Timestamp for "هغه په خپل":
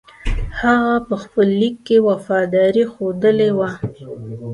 0.61-1.47